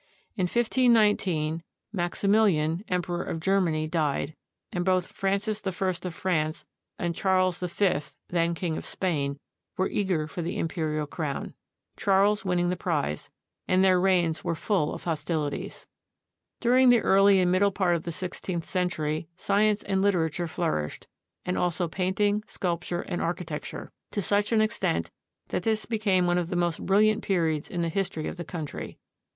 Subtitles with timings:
[0.35, 1.61] In 1 5 19,
[1.93, 4.35] Maximilian, Emperor of Germany, died,
[4.71, 6.65] and both Francis I of France
[6.97, 9.37] and Charles V, then King of Spain,
[9.77, 11.53] were eager for the imperial crown,—
[11.99, 13.29] Charles winning the prize,—
[13.67, 15.85] and their reigns were full of hostilities.
[16.59, 21.05] During the early and middle part of the sixteenth century science and literature flourished,
[21.45, 25.11] and also painting, sculpture, and architecture, to such an extent
[25.49, 28.97] that this became one of the most brilliant periods in the history of the country.